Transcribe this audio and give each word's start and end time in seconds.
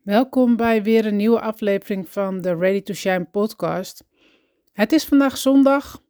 Welkom 0.00 0.56
bij 0.56 0.82
weer 0.82 1.06
een 1.06 1.16
nieuwe 1.16 1.40
aflevering 1.40 2.08
van 2.08 2.40
de 2.40 2.56
Ready 2.56 2.82
to 2.82 2.94
Shine 2.94 3.24
podcast. 3.24 4.04
Het 4.72 4.92
is 4.92 5.04
vandaag 5.04 5.36
zondag 5.36 6.02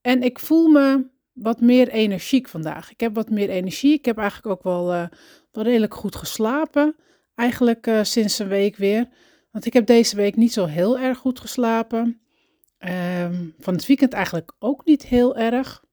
en 0.00 0.22
ik 0.22 0.38
voel 0.38 0.68
me 0.68 1.06
wat 1.32 1.60
meer 1.60 1.88
energiek 1.88 2.48
vandaag. 2.48 2.90
Ik 2.90 3.00
heb 3.00 3.14
wat 3.14 3.30
meer 3.30 3.48
energie. 3.48 3.92
Ik 3.92 4.04
heb 4.04 4.18
eigenlijk 4.18 4.48
ook 4.56 4.62
wel, 4.62 4.86
wel 5.52 5.64
redelijk 5.64 5.94
goed 5.94 6.16
geslapen. 6.16 6.96
Eigenlijk 7.34 7.86
uh, 7.86 8.02
sinds 8.02 8.38
een 8.38 8.48
week 8.48 8.76
weer. 8.76 9.08
Want 9.50 9.66
ik 9.66 9.72
heb 9.72 9.86
deze 9.86 10.16
week 10.16 10.36
niet 10.36 10.52
zo 10.52 10.66
heel 10.66 10.98
erg 10.98 11.18
goed 11.18 11.40
geslapen. 11.40 12.20
Um, 12.78 13.54
van 13.58 13.74
het 13.74 13.86
weekend 13.86 14.12
eigenlijk 14.12 14.52
ook 14.58 14.84
niet 14.84 15.06
heel 15.06 15.36
erg. 15.36 15.84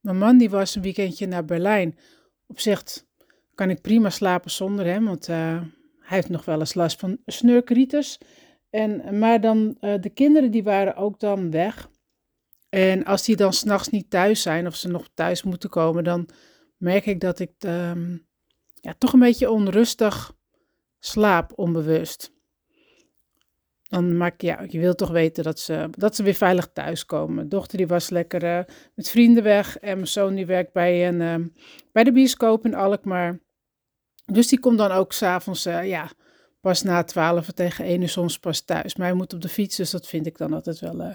Mijn 0.00 0.18
man 0.18 0.38
die 0.38 0.50
was 0.50 0.74
een 0.74 0.82
weekendje 0.82 1.26
naar 1.26 1.44
Berlijn. 1.44 1.98
Op 2.46 2.60
zich 2.60 2.82
kan 3.54 3.70
ik 3.70 3.80
prima 3.80 4.10
slapen 4.10 4.50
zonder 4.50 4.86
hem, 4.86 5.04
want 5.04 5.28
uh, 5.28 5.60
hij 6.04 6.16
heeft 6.16 6.28
nog 6.28 6.44
wel 6.44 6.58
eens 6.58 6.74
last 6.74 6.98
van 6.98 7.18
snurkritis. 7.26 8.18
En, 8.70 9.18
maar 9.18 9.40
dan, 9.40 9.76
uh, 9.80 9.94
de 10.00 10.10
kinderen 10.10 10.50
die 10.50 10.62
waren 10.62 10.96
ook 10.96 11.20
dan 11.20 11.50
weg. 11.50 11.90
En 12.68 13.04
als 13.04 13.24
die 13.24 13.36
dan 13.36 13.52
s'nachts 13.52 13.88
niet 13.88 14.10
thuis 14.10 14.42
zijn 14.42 14.66
of 14.66 14.74
ze 14.74 14.88
nog 14.88 15.08
thuis 15.14 15.42
moeten 15.42 15.70
komen, 15.70 16.04
dan 16.04 16.28
merk 16.76 17.06
ik 17.06 17.20
dat 17.20 17.38
ik 17.38 17.52
um, 17.58 18.26
ja, 18.74 18.94
toch 18.98 19.12
een 19.12 19.20
beetje 19.20 19.50
onrustig 19.50 20.36
slaap, 20.98 21.52
onbewust. 21.54 22.32
Dan 23.82 24.16
maak 24.16 24.40
ja, 24.40 24.64
je 24.68 24.78
wil 24.78 24.94
toch 24.94 25.10
weten 25.10 25.44
dat 25.44 25.58
ze, 25.58 25.88
dat 25.90 26.16
ze 26.16 26.22
weer 26.22 26.34
veilig 26.34 26.68
thuiskomen. 26.72 27.34
Mijn 27.34 27.48
dochter 27.48 27.78
die 27.78 27.86
was 27.86 28.08
lekker 28.08 28.44
uh, 28.44 28.60
met 28.94 29.10
vrienden 29.10 29.42
weg 29.42 29.78
en 29.78 29.94
mijn 29.94 30.08
zoon 30.08 30.34
die 30.34 30.46
werkt 30.46 30.72
bij, 30.72 31.08
een, 31.08 31.20
uh, 31.20 31.46
bij 31.92 32.04
de 32.04 32.12
bioscoop 32.12 32.64
in 32.64 32.74
Alkmaar. 32.74 33.43
Dus 34.26 34.48
die 34.48 34.60
komt 34.60 34.78
dan 34.78 34.90
ook 34.90 35.12
s'avonds, 35.12 35.66
uh, 35.66 35.88
ja, 35.88 36.10
pas 36.60 36.82
na 36.82 37.02
twaalf 37.02 37.50
tegen 37.50 37.84
één 37.84 38.02
uur 38.02 38.08
soms 38.08 38.38
pas 38.38 38.60
thuis. 38.60 38.96
Maar 38.96 39.06
hij 39.06 39.16
moet 39.16 39.32
op 39.32 39.40
de 39.40 39.48
fiets, 39.48 39.76
dus 39.76 39.90
dat 39.90 40.06
vind 40.06 40.26
ik 40.26 40.38
dan 40.38 40.52
altijd 40.52 40.78
wel 40.78 41.00
uh, 41.00 41.14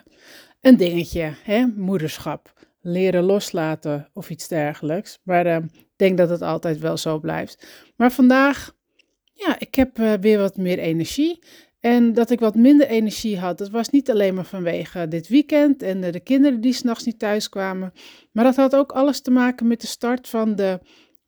een 0.61 0.77
dingetje. 0.77 1.33
Hè? 1.43 1.65
Moederschap, 1.75 2.53
leren 2.81 3.23
loslaten 3.23 4.09
of 4.13 4.29
iets 4.29 4.47
dergelijks. 4.47 5.19
Maar 5.23 5.45
uh, 5.45 5.55
ik 5.55 5.87
denk 5.95 6.17
dat 6.17 6.29
het 6.29 6.41
altijd 6.41 6.79
wel 6.79 6.97
zo 6.97 7.19
blijft. 7.19 7.67
Maar 7.95 8.11
vandaag, 8.11 8.75
ja, 9.33 9.59
ik 9.59 9.75
heb 9.75 9.99
uh, 9.99 10.13
weer 10.13 10.39
wat 10.39 10.57
meer 10.57 10.79
energie. 10.79 11.39
En 11.79 12.13
dat 12.13 12.29
ik 12.29 12.39
wat 12.39 12.55
minder 12.55 12.87
energie 12.87 13.37
had, 13.37 13.57
dat 13.57 13.69
was 13.69 13.89
niet 13.89 14.09
alleen 14.09 14.33
maar 14.33 14.45
vanwege 14.45 15.07
dit 15.07 15.27
weekend 15.27 15.83
en 15.83 16.01
de 16.01 16.19
kinderen 16.19 16.61
die 16.61 16.73
s'nachts 16.73 17.05
niet 17.05 17.19
thuis 17.19 17.49
kwamen. 17.49 17.93
Maar 18.31 18.43
dat 18.43 18.55
had 18.55 18.75
ook 18.75 18.91
alles 18.91 19.21
te 19.21 19.31
maken 19.31 19.67
met 19.67 19.81
de 19.81 19.87
start 19.87 20.27
van 20.27 20.55
de 20.55 20.79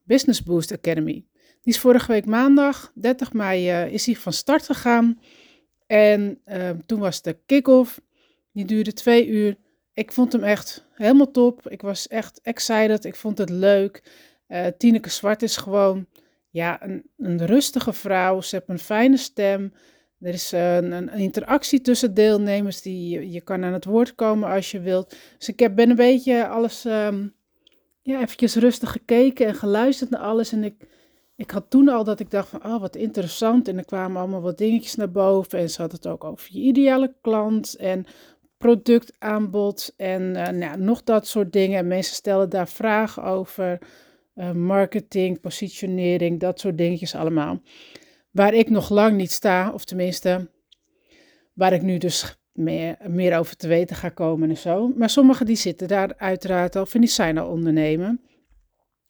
Business 0.03 0.43
Boost 0.43 0.71
Academy. 0.71 1.25
Die 1.61 1.73
is 1.73 1.79
vorige 1.79 2.11
week 2.11 2.25
maandag, 2.25 2.91
30 2.95 3.33
mei, 3.33 3.69
uh, 3.69 3.93
is 3.93 4.05
hij 4.05 4.15
van 4.15 4.33
start 4.33 4.65
gegaan. 4.65 5.19
En 5.87 6.39
uh, 6.45 6.69
toen 6.85 6.99
was 6.99 7.21
de 7.21 7.37
kick-off. 7.45 8.01
Die 8.51 8.65
duurde 8.65 8.93
twee 8.93 9.27
uur. 9.27 9.57
Ik 9.93 10.11
vond 10.11 10.31
hem 10.31 10.43
echt 10.43 10.85
helemaal 10.93 11.31
top. 11.31 11.69
Ik 11.69 11.81
was 11.81 12.07
echt 12.07 12.41
excited. 12.41 13.05
Ik 13.05 13.15
vond 13.15 13.37
het 13.37 13.49
leuk. 13.49 14.03
Uh, 14.47 14.65
Tineke 14.77 15.09
Zwart 15.09 15.41
is 15.41 15.57
gewoon 15.57 16.05
ja, 16.49 16.83
een, 16.83 17.03
een 17.17 17.45
rustige 17.45 17.93
vrouw. 17.93 18.41
Ze 18.41 18.55
heeft 18.55 18.69
een 18.69 18.79
fijne 18.79 19.17
stem. 19.17 19.73
Er 20.19 20.33
is 20.33 20.51
een, 20.51 20.91
een, 20.91 21.09
interactie 21.09 21.81
tussen 21.81 22.13
deelnemers. 22.13 22.81
Die, 22.81 23.31
je 23.31 23.41
kan 23.41 23.63
aan 23.63 23.73
het 23.73 23.85
woord 23.85 24.15
komen 24.15 24.49
als 24.49 24.71
je 24.71 24.79
wilt. 24.79 25.15
Dus 25.37 25.47
ik 25.47 25.59
heb, 25.59 25.75
ben 25.75 25.89
een 25.89 25.95
beetje 25.95 26.47
alles 26.47 26.85
um, 26.85 27.33
ja, 28.01 28.21
eventjes 28.21 28.55
rustig 28.55 28.91
gekeken 28.91 29.47
en 29.47 29.55
geluisterd 29.55 30.09
naar 30.09 30.21
alles. 30.21 30.51
En 30.51 30.63
ik 30.63 30.87
ik 31.41 31.51
had 31.51 31.69
toen 31.69 31.89
al 31.89 32.03
dat 32.03 32.19
ik 32.19 32.29
dacht 32.29 32.49
van, 32.49 32.65
oh 32.65 32.79
wat 32.79 32.95
interessant. 32.95 33.67
En 33.67 33.77
er 33.77 33.85
kwamen 33.85 34.21
allemaal 34.21 34.41
wat 34.41 34.57
dingetjes 34.57 34.95
naar 34.95 35.11
boven. 35.11 35.59
En 35.59 35.69
ze 35.69 35.81
had 35.81 35.91
het 35.91 36.07
ook 36.07 36.23
over 36.23 36.47
je 36.51 36.59
ideale 36.59 37.13
klant 37.21 37.75
en 37.75 38.05
productaanbod 38.57 39.93
en 39.97 40.21
uh, 40.21 40.47
nou, 40.47 40.77
nog 40.79 41.03
dat 41.03 41.27
soort 41.27 41.53
dingen. 41.53 41.77
En 41.77 41.87
mensen 41.87 42.15
stellen 42.15 42.49
daar 42.49 42.67
vragen 42.67 43.23
over. 43.23 43.79
Uh, 44.35 44.51
marketing, 44.51 45.39
positionering, 45.39 46.39
dat 46.39 46.59
soort 46.59 46.77
dingetjes 46.77 47.15
allemaal. 47.15 47.61
Waar 48.31 48.53
ik 48.53 48.69
nog 48.69 48.89
lang 48.89 49.17
niet 49.17 49.31
sta, 49.31 49.71
of 49.73 49.85
tenminste, 49.85 50.49
waar 51.53 51.73
ik 51.73 51.81
nu 51.81 51.97
dus 51.97 52.37
meer, 52.51 52.97
meer 53.07 53.37
over 53.37 53.55
te 53.55 53.67
weten 53.67 53.95
ga 53.95 54.09
komen 54.09 54.49
en 54.49 54.57
zo. 54.57 54.93
Maar 54.95 55.09
sommigen 55.09 55.45
die 55.45 55.55
zitten 55.55 55.87
daar 55.87 56.13
uiteraard 56.17 56.75
al, 56.75 56.85
van 56.85 57.01
die 57.01 57.09
zijn 57.09 57.37
al 57.37 57.49
ondernemen. 57.49 58.21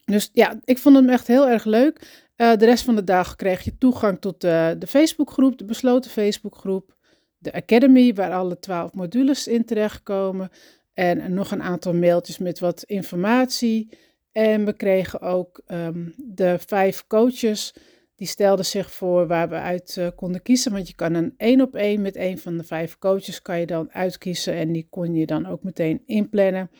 Dus 0.04 0.30
ja, 0.32 0.60
ik 0.64 0.78
vond 0.78 0.96
hem 0.96 1.08
echt 1.08 1.26
heel 1.26 1.48
erg 1.48 1.64
leuk. 1.64 2.26
Uh, 2.36 2.56
de 2.56 2.64
rest 2.64 2.84
van 2.84 2.96
de 2.96 3.04
dag 3.04 3.36
kreeg 3.36 3.62
je 3.62 3.78
toegang 3.78 4.20
tot 4.20 4.44
uh, 4.44 4.70
de 4.78 4.86
Facebookgroep, 4.86 5.58
de 5.58 5.64
besloten 5.64 6.10
Facebookgroep, 6.10 6.96
de 7.38 7.52
Academy, 7.52 8.14
waar 8.14 8.32
alle 8.32 8.58
twaalf 8.58 8.92
modules 8.92 9.46
in 9.46 9.64
terechtkomen. 9.64 10.50
En 10.94 11.34
nog 11.34 11.50
een 11.50 11.62
aantal 11.62 11.94
mailtjes 11.94 12.38
met 12.38 12.58
wat 12.58 12.82
informatie. 12.82 13.98
En 14.32 14.64
we 14.64 14.72
kregen 14.72 15.20
ook 15.20 15.62
um, 15.66 16.14
de 16.16 16.58
vijf 16.66 17.06
coaches. 17.06 17.74
Die 18.16 18.26
stelden 18.26 18.64
zich 18.64 18.92
voor 18.92 19.26
waar 19.26 19.48
we 19.48 19.54
uit 19.54 19.96
uh, 19.98 20.08
konden 20.16 20.42
kiezen. 20.42 20.72
Want 20.72 20.88
je 20.88 20.94
kan 20.94 21.14
een 21.14 21.34
één 21.36 21.60
op 21.60 21.74
één 21.74 22.02
met 22.02 22.16
een 22.16 22.38
van 22.38 22.56
de 22.56 22.64
vijf 22.64 22.98
coaches 22.98 23.42
kan 23.42 23.60
je 23.60 23.66
dan 23.66 23.92
uitkiezen. 23.92 24.54
En 24.54 24.72
die 24.72 24.86
kon 24.90 25.14
je 25.14 25.26
dan 25.26 25.46
ook 25.46 25.62
meteen 25.62 26.02
inplannen. 26.06 26.70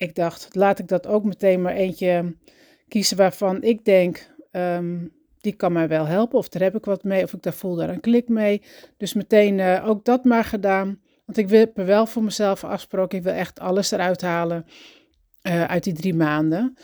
Ik 0.00 0.14
dacht, 0.14 0.54
laat 0.54 0.78
ik 0.78 0.88
dat 0.88 1.06
ook 1.06 1.24
meteen 1.24 1.62
maar 1.62 1.74
eentje 1.74 2.36
kiezen 2.88 3.16
waarvan 3.16 3.62
ik 3.62 3.84
denk, 3.84 4.34
um, 4.52 5.12
die 5.40 5.52
kan 5.52 5.72
mij 5.72 5.88
wel 5.88 6.06
helpen. 6.06 6.38
Of 6.38 6.48
daar 6.48 6.62
heb 6.62 6.76
ik 6.76 6.84
wat 6.84 7.04
mee, 7.04 7.22
of 7.22 7.32
ik 7.32 7.42
daar 7.42 7.52
voel 7.52 7.74
daar 7.74 7.88
een 7.88 8.00
klik 8.00 8.28
mee. 8.28 8.62
Dus 8.96 9.14
meteen 9.14 9.58
uh, 9.58 9.88
ook 9.88 10.04
dat 10.04 10.24
maar 10.24 10.44
gedaan. 10.44 11.00
Want 11.24 11.38
ik 11.38 11.50
heb 11.50 11.78
er 11.78 11.86
wel 11.86 12.06
voor 12.06 12.22
mezelf 12.22 12.64
afgesproken, 12.64 13.18
ik 13.18 13.24
wil 13.24 13.32
echt 13.32 13.60
alles 13.60 13.90
eruit 13.90 14.20
halen 14.20 14.66
uh, 15.42 15.64
uit 15.64 15.84
die 15.84 15.92
drie 15.92 16.14
maanden. 16.14 16.76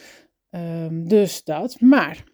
Um, 0.50 1.08
dus 1.08 1.44
dat. 1.44 1.80
Maar 1.80 2.24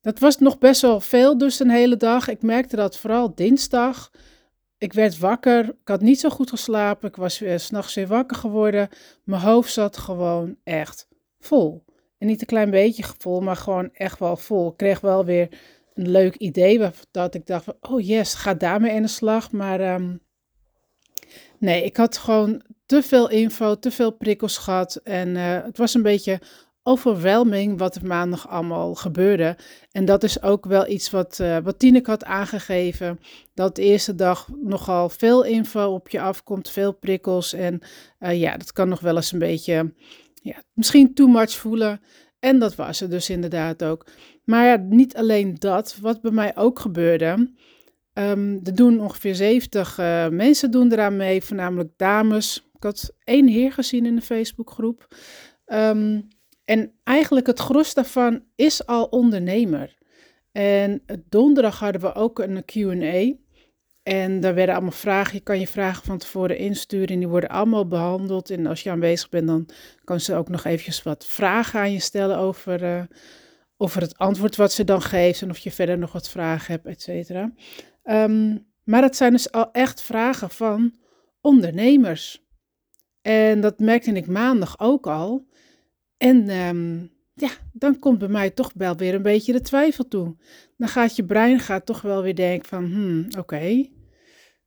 dat 0.00 0.18
was 0.18 0.38
nog 0.38 0.58
best 0.58 0.80
wel 0.80 1.00
veel, 1.00 1.38
dus 1.38 1.60
een 1.60 1.70
hele 1.70 1.96
dag. 1.96 2.28
Ik 2.28 2.42
merkte 2.42 2.76
dat 2.76 2.96
vooral 2.96 3.34
dinsdag. 3.34 4.10
Ik 4.80 4.92
werd 4.92 5.18
wakker, 5.18 5.64
ik 5.64 5.88
had 5.88 6.00
niet 6.00 6.20
zo 6.20 6.28
goed 6.28 6.50
geslapen, 6.50 7.08
ik 7.08 7.16
was 7.16 7.38
weer 7.38 7.60
s'nachts 7.60 7.94
weer 7.94 8.06
wakker 8.06 8.36
geworden. 8.36 8.88
Mijn 9.24 9.42
hoofd 9.42 9.72
zat 9.72 9.96
gewoon 9.96 10.56
echt 10.64 11.08
vol. 11.38 11.84
En 12.18 12.26
niet 12.26 12.40
een 12.40 12.46
klein 12.46 12.70
beetje 12.70 13.04
vol, 13.18 13.40
maar 13.40 13.56
gewoon 13.56 13.90
echt 13.92 14.18
wel 14.18 14.36
vol. 14.36 14.70
Ik 14.70 14.76
kreeg 14.76 15.00
wel 15.00 15.24
weer 15.24 15.48
een 15.94 16.10
leuk 16.10 16.36
idee, 16.36 16.90
dat 17.10 17.34
ik 17.34 17.46
dacht 17.46 17.66
oh 17.80 18.06
yes, 18.06 18.34
ga 18.34 18.54
daarmee 18.54 18.94
in 18.94 19.02
de 19.02 19.08
slag. 19.08 19.52
Maar 19.52 19.94
um, 19.94 20.20
nee, 21.58 21.84
ik 21.84 21.96
had 21.96 22.16
gewoon 22.16 22.62
te 22.86 23.02
veel 23.02 23.28
info, 23.28 23.78
te 23.78 23.90
veel 23.90 24.10
prikkels 24.10 24.58
gehad. 24.58 24.96
En 24.96 25.28
uh, 25.28 25.62
het 25.62 25.78
was 25.78 25.94
een 25.94 26.02
beetje 26.02 26.40
overwhelming 26.82 27.78
wat 27.78 27.94
er 27.94 28.06
maandag 28.06 28.48
allemaal 28.48 28.94
gebeurde. 28.94 29.56
En 29.92 30.04
dat 30.04 30.22
is 30.22 30.42
ook 30.42 30.64
wel 30.64 30.88
iets 30.88 31.10
wat, 31.10 31.38
uh, 31.40 31.58
wat 31.58 31.78
Tineke 31.78 32.10
had 32.10 32.24
aangegeven. 32.24 33.20
Dat 33.54 33.76
de 33.76 33.82
eerste 33.82 34.14
dag 34.14 34.48
nogal 34.62 35.08
veel 35.08 35.44
info 35.44 35.94
op 35.94 36.08
je 36.08 36.20
afkomt, 36.20 36.70
veel 36.70 36.92
prikkels. 36.92 37.52
En 37.52 37.80
uh, 38.20 38.40
ja, 38.40 38.56
dat 38.56 38.72
kan 38.72 38.88
nog 38.88 39.00
wel 39.00 39.16
eens 39.16 39.32
een 39.32 39.38
beetje 39.38 39.94
ja, 40.42 40.62
misschien 40.72 41.14
too 41.14 41.28
much 41.28 41.52
voelen. 41.52 42.00
En 42.38 42.58
dat 42.58 42.74
was 42.74 43.00
er 43.00 43.10
dus 43.10 43.30
inderdaad 43.30 43.84
ook. 43.84 44.06
Maar 44.44 44.64
ja, 44.64 44.76
niet 44.76 45.16
alleen 45.16 45.56
dat, 45.58 45.96
wat 46.00 46.20
bij 46.20 46.30
mij 46.30 46.56
ook 46.56 46.78
gebeurde. 46.78 47.52
Um, 48.14 48.60
er 48.64 48.74
doen 48.74 49.00
ongeveer 49.00 49.34
70 49.34 49.98
uh, 49.98 50.28
mensen 50.28 50.70
doen 50.70 50.92
eraan 50.92 51.16
mee, 51.16 51.42
voornamelijk 51.42 51.90
dames. 51.96 52.70
Ik 52.74 52.82
had 52.82 53.14
één 53.24 53.46
heer 53.46 53.72
gezien 53.72 54.06
in 54.06 54.16
de 54.16 54.22
Facebookgroep. 54.22 55.08
Um, 55.66 56.28
en 56.70 56.92
eigenlijk 57.04 57.46
het 57.46 57.58
gros 57.58 57.94
daarvan 57.94 58.42
is 58.54 58.86
al 58.86 59.04
ondernemer. 59.04 59.96
En 60.52 61.02
donderdag 61.28 61.78
hadden 61.78 62.00
we 62.00 62.14
ook 62.14 62.38
een 62.38 62.64
Q&A. 62.64 63.34
En 64.02 64.40
daar 64.40 64.54
werden 64.54 64.74
allemaal 64.74 64.92
vragen. 64.92 65.34
Je 65.34 65.40
kan 65.40 65.60
je 65.60 65.66
vragen 65.66 66.04
van 66.04 66.18
tevoren 66.18 66.58
insturen 66.58 67.08
en 67.08 67.18
die 67.18 67.28
worden 67.28 67.50
allemaal 67.50 67.88
behandeld. 67.88 68.50
En 68.50 68.66
als 68.66 68.82
je 68.82 68.90
aanwezig 68.90 69.28
bent, 69.28 69.46
dan 69.46 69.68
kan 70.04 70.20
ze 70.20 70.34
ook 70.34 70.48
nog 70.48 70.64
eventjes 70.64 71.02
wat 71.02 71.26
vragen 71.26 71.80
aan 71.80 71.92
je 71.92 72.00
stellen 72.00 72.36
over, 72.38 72.82
uh, 72.82 73.02
over 73.76 74.00
het 74.00 74.18
antwoord 74.18 74.56
wat 74.56 74.72
ze 74.72 74.84
dan 74.84 75.02
geeft. 75.02 75.42
En 75.42 75.50
of 75.50 75.58
je 75.58 75.70
verder 75.70 75.98
nog 75.98 76.12
wat 76.12 76.28
vragen 76.28 76.72
hebt, 76.72 76.86
et 76.86 77.02
cetera. 77.02 77.52
Um, 78.04 78.66
maar 78.84 79.00
dat 79.00 79.16
zijn 79.16 79.32
dus 79.32 79.52
al 79.52 79.72
echt 79.72 80.02
vragen 80.02 80.50
van 80.50 80.94
ondernemers. 81.40 82.44
En 83.22 83.60
dat 83.60 83.78
merkte 83.78 84.12
ik 84.12 84.26
maandag 84.26 84.78
ook 84.78 85.06
al. 85.06 85.48
En 86.20 86.50
um, 86.50 87.10
ja, 87.34 87.50
dan 87.72 87.98
komt 87.98 88.18
bij 88.18 88.28
mij 88.28 88.50
toch 88.50 88.70
wel 88.74 88.96
weer 88.96 89.14
een 89.14 89.22
beetje 89.22 89.52
de 89.52 89.60
twijfel 89.60 90.08
toe. 90.08 90.36
Dan 90.76 90.88
gaat 90.88 91.16
je 91.16 91.24
brein 91.24 91.58
gaat 91.58 91.86
toch 91.86 92.02
wel 92.02 92.22
weer 92.22 92.34
denken 92.34 92.68
van, 92.68 92.84
hmm, 92.84 93.26
oké, 93.38 93.88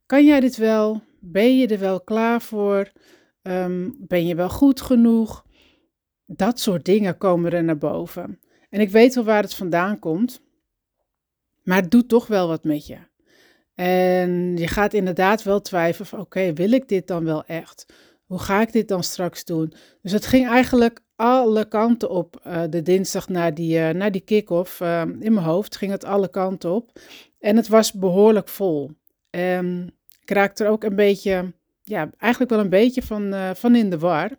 kan 0.05 0.25
jij 0.25 0.39
dit 0.39 0.57
wel? 0.57 1.01
Ben 1.19 1.57
je 1.57 1.67
er 1.67 1.79
wel 1.79 2.01
klaar 2.01 2.41
voor? 2.41 2.91
Um, 3.41 3.95
ben 3.99 4.27
je 4.27 4.35
wel 4.35 4.49
goed 4.49 4.81
genoeg? 4.81 5.45
Dat 6.25 6.59
soort 6.59 6.85
dingen 6.85 7.17
komen 7.17 7.51
er 7.51 7.63
naar 7.63 7.77
boven. 7.77 8.39
En 8.69 8.79
ik 8.79 8.89
weet 8.89 9.15
wel 9.15 9.23
waar 9.23 9.41
het 9.41 9.53
vandaan 9.53 9.99
komt, 9.99 10.41
maar 11.63 11.81
het 11.81 11.91
doet 11.91 12.09
toch 12.09 12.27
wel 12.27 12.47
wat 12.47 12.63
met 12.63 12.87
je. 12.87 12.97
En 13.75 14.57
je 14.57 14.67
gaat 14.67 14.93
inderdaad 14.93 15.43
wel 15.43 15.61
twijfelen 15.61 16.07
van 16.07 16.19
oké, 16.19 16.53
wil 16.53 16.71
ik 16.71 16.87
dit 16.87 17.07
dan 17.07 17.23
wel 17.23 17.45
echt? 17.45 17.85
Hoe 18.25 18.39
ga 18.39 18.61
ik 18.61 18.71
dit 18.71 18.87
dan 18.87 19.03
straks 19.03 19.45
doen? 19.45 19.73
Dus 20.01 20.11
het 20.11 20.25
ging 20.25 20.47
eigenlijk 20.47 21.01
alle 21.23 21.65
kanten 21.65 22.09
op 22.09 22.41
uh, 22.47 22.63
de 22.69 22.81
dinsdag 22.81 23.29
na 23.29 23.51
die, 23.51 23.93
uh, 23.93 24.05
die 24.11 24.21
kick-off. 24.21 24.79
Uh, 24.79 25.01
in 25.01 25.33
mijn 25.33 25.45
hoofd 25.45 25.75
ging 25.75 25.91
het 25.91 26.05
alle 26.05 26.29
kanten 26.29 26.71
op. 26.71 26.99
En 27.39 27.55
het 27.55 27.67
was 27.67 27.93
behoorlijk 27.93 28.47
vol. 28.47 28.91
En 29.29 29.93
ik 30.21 30.29
raakte 30.31 30.63
er 30.63 30.69
ook 30.69 30.83
een 30.83 30.95
beetje, 30.95 31.53
ja, 31.83 32.09
eigenlijk 32.17 32.51
wel 32.51 32.59
een 32.59 32.69
beetje 32.69 33.01
van, 33.01 33.55
van 33.55 33.75
in 33.75 33.89
de 33.89 33.99
war. 33.99 34.31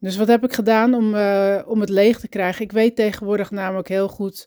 Dus 0.00 0.16
wat 0.16 0.28
heb 0.28 0.44
ik 0.44 0.52
gedaan 0.52 0.94
om, 0.94 1.06
om 1.66 1.80
het 1.80 1.88
leeg 1.88 2.20
te 2.20 2.28
krijgen? 2.28 2.64
Ik 2.64 2.72
weet 2.72 2.96
tegenwoordig 2.96 3.50
namelijk 3.50 3.88
heel 3.88 4.08
goed 4.08 4.44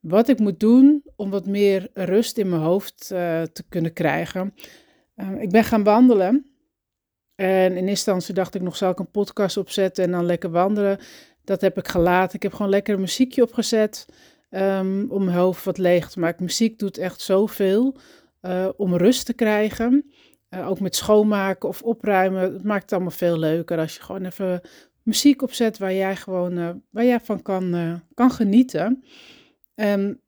wat 0.00 0.28
ik 0.28 0.38
moet 0.38 0.60
doen 0.60 1.02
om 1.16 1.30
wat 1.30 1.46
meer 1.46 1.88
rust 1.92 2.38
in 2.38 2.48
mijn 2.48 2.62
hoofd 2.62 3.06
te 3.52 3.62
kunnen 3.68 3.92
krijgen. 3.92 4.54
ik 5.38 5.50
ben 5.50 5.64
gaan 5.64 5.84
wandelen. 5.84 6.49
En 7.40 7.66
in 7.70 7.74
eerste 7.74 7.88
instantie 7.88 8.34
dacht 8.34 8.54
ik 8.54 8.62
nog, 8.62 8.76
zal 8.76 8.90
ik 8.90 8.98
een 8.98 9.10
podcast 9.10 9.56
opzetten 9.56 10.04
en 10.04 10.10
dan 10.10 10.24
lekker 10.24 10.50
wandelen. 10.50 10.98
Dat 11.44 11.60
heb 11.60 11.78
ik 11.78 11.88
gelaten. 11.88 12.36
Ik 12.36 12.42
heb 12.42 12.52
gewoon 12.52 12.70
lekker 12.70 12.94
een 12.94 13.00
muziekje 13.00 13.42
opgezet 13.42 14.06
um, 14.50 15.10
om 15.10 15.24
mijn 15.24 15.36
hoofd 15.36 15.64
wat 15.64 15.78
leeg 15.78 16.10
te 16.10 16.20
maken. 16.20 16.44
Muziek 16.44 16.78
doet 16.78 16.98
echt 16.98 17.20
zoveel 17.20 17.96
uh, 18.42 18.68
om 18.76 18.96
rust 18.96 19.26
te 19.26 19.32
krijgen. 19.32 20.10
Uh, 20.50 20.68
ook 20.68 20.80
met 20.80 20.96
schoonmaken 20.96 21.68
of 21.68 21.82
opruimen. 21.82 22.52
Het 22.52 22.64
maakt 22.64 22.82
het 22.82 22.92
allemaal 22.92 23.10
veel 23.10 23.38
leuker 23.38 23.78
als 23.78 23.94
je 23.94 24.02
gewoon 24.02 24.24
even 24.24 24.60
muziek 25.02 25.42
opzet 25.42 25.78
waar 25.78 25.94
jij 25.94 26.16
gewoon 26.16 26.58
uh, 26.58 26.70
waar 26.90 27.04
jij 27.04 27.20
van 27.20 27.42
kan, 27.42 28.00
kan 28.14 28.30
genieten. 28.30 29.04
Um, 29.74 30.20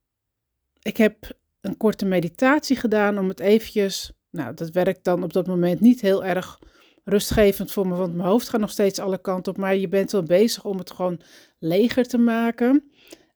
ik 0.82 0.96
heb 0.96 1.38
een 1.60 1.76
korte 1.76 2.04
meditatie 2.04 2.76
gedaan 2.76 3.18
om 3.18 3.28
het 3.28 3.40
eventjes. 3.40 4.12
Nou, 4.30 4.54
dat 4.54 4.70
werkt 4.70 5.04
dan 5.04 5.22
op 5.22 5.32
dat 5.32 5.46
moment 5.46 5.80
niet 5.80 6.00
heel 6.00 6.24
erg 6.24 6.58
rustgevend 7.04 7.72
voor 7.72 7.86
me, 7.88 7.94
want 7.94 8.14
mijn 8.14 8.28
hoofd 8.28 8.48
gaat 8.48 8.60
nog 8.60 8.70
steeds 8.70 8.98
alle 8.98 9.20
kanten 9.20 9.52
op. 9.52 9.58
Maar 9.58 9.76
je 9.76 9.88
bent 9.88 10.12
wel 10.12 10.22
bezig 10.22 10.64
om 10.64 10.78
het 10.78 10.90
gewoon 10.90 11.20
leger 11.58 12.04
te 12.04 12.18
maken. 12.18 12.90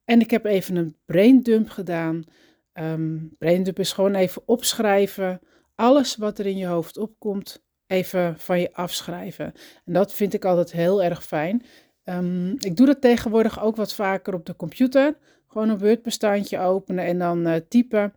En 0.05 0.21
ik 0.21 0.31
heb 0.31 0.45
even 0.45 0.77
een 0.77 0.97
braindump 1.05 1.69
gedaan. 1.69 2.25
Um, 2.75 3.35
braindump 3.39 3.79
is 3.79 3.93
gewoon 3.93 4.15
even 4.15 4.43
opschrijven. 4.47 5.41
Alles 5.75 6.17
wat 6.17 6.39
er 6.39 6.47
in 6.47 6.57
je 6.57 6.67
hoofd 6.67 6.97
opkomt, 6.99 7.65
even 7.87 8.39
van 8.39 8.61
je 8.61 8.73
afschrijven. 8.73 9.53
En 9.85 9.93
dat 9.93 10.13
vind 10.13 10.35
ik 10.35 10.45
altijd 10.45 10.73
heel 10.73 11.03
erg 11.03 11.25
fijn. 11.25 11.63
Um, 12.05 12.55
ik 12.59 12.77
doe 12.77 12.87
dat 12.87 13.01
tegenwoordig 13.01 13.63
ook 13.63 13.77
wat 13.77 13.95
vaker 13.95 14.35
op 14.35 14.47
de 14.47 14.57
computer. 14.57 15.17
Gewoon 15.47 15.69
een 15.69 15.79
Word-bestandje 15.79 16.59
openen 16.59 17.05
en 17.05 17.19
dan 17.19 17.47
uh, 17.47 17.55
typen. 17.69 18.15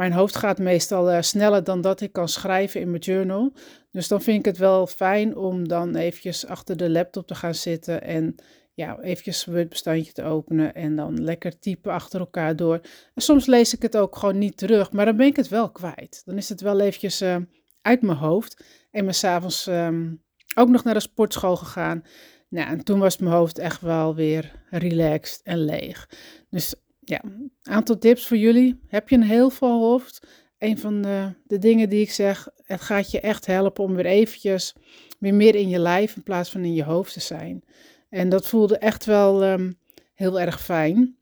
Mijn 0.00 0.12
hoofd 0.12 0.36
gaat 0.36 0.58
meestal 0.58 1.12
uh, 1.12 1.20
sneller 1.20 1.64
dan 1.64 1.80
dat 1.80 2.00
ik 2.00 2.12
kan 2.12 2.28
schrijven 2.28 2.80
in 2.80 2.90
mijn 2.90 3.02
journal. 3.02 3.52
Dus 3.90 4.08
dan 4.08 4.22
vind 4.22 4.38
ik 4.38 4.44
het 4.44 4.56
wel 4.56 4.86
fijn 4.86 5.36
om 5.36 5.68
dan 5.68 5.96
eventjes 5.96 6.46
achter 6.46 6.76
de 6.76 6.90
laptop 6.90 7.26
te 7.26 7.34
gaan 7.34 7.54
zitten 7.54 8.02
en 8.02 8.34
ja, 8.74 9.00
eventjes 9.00 9.46
een 9.46 9.52
Word-bestandje 9.52 10.12
te 10.12 10.22
openen 10.22 10.74
en 10.74 10.96
dan 10.96 11.22
lekker 11.22 11.58
typen 11.58 11.92
achter 11.92 12.20
elkaar 12.20 12.56
door. 12.56 12.80
En 13.14 13.22
soms 13.22 13.46
lees 13.46 13.74
ik 13.74 13.82
het 13.82 13.96
ook 13.96 14.16
gewoon 14.16 14.38
niet 14.38 14.56
terug, 14.56 14.92
maar 14.92 15.04
dan 15.04 15.16
ben 15.16 15.26
ik 15.26 15.36
het 15.36 15.48
wel 15.48 15.70
kwijt. 15.70 16.22
Dan 16.24 16.36
is 16.36 16.48
het 16.48 16.60
wel 16.60 16.80
eventjes 16.80 17.22
uh, 17.22 17.36
uit 17.82 18.02
mijn 18.02 18.18
hoofd. 18.18 18.64
En 18.90 19.04
ben 19.04 19.14
s'avonds 19.14 19.66
um, 19.66 20.22
ook 20.54 20.68
nog 20.68 20.84
naar 20.84 20.94
de 20.94 21.00
sportschool 21.00 21.56
gegaan. 21.56 22.04
Nou, 22.48 22.68
en 22.68 22.84
toen 22.84 22.98
was 22.98 23.18
mijn 23.18 23.34
hoofd 23.34 23.58
echt 23.58 23.80
wel 23.80 24.14
weer 24.14 24.52
relaxed 24.70 25.40
en 25.42 25.58
leeg. 25.64 26.08
Dus 26.50 26.74
ja, 27.10 27.22
aantal 27.62 27.98
tips 27.98 28.26
voor 28.26 28.36
jullie. 28.36 28.80
Heb 28.86 29.08
je 29.08 29.16
een 29.16 29.22
heel 29.22 29.50
vol 29.50 29.80
hoofd? 29.80 30.26
Een 30.58 30.78
van 30.78 31.02
de, 31.02 31.34
de 31.44 31.58
dingen 31.58 31.88
die 31.88 32.00
ik 32.00 32.10
zeg, 32.10 32.48
het 32.62 32.80
gaat 32.80 33.10
je 33.10 33.20
echt 33.20 33.46
helpen 33.46 33.84
om 33.84 33.94
weer 33.94 34.06
eventjes 34.06 34.74
weer 35.18 35.34
meer 35.34 35.54
in 35.54 35.68
je 35.68 35.78
lijf 35.78 36.16
in 36.16 36.22
plaats 36.22 36.50
van 36.50 36.64
in 36.64 36.74
je 36.74 36.84
hoofd 36.84 37.12
te 37.12 37.20
zijn. 37.20 37.64
En 38.08 38.28
dat 38.28 38.46
voelde 38.46 38.78
echt 38.78 39.04
wel 39.04 39.44
um, 39.44 39.78
heel 40.14 40.40
erg 40.40 40.62
fijn. 40.62 41.18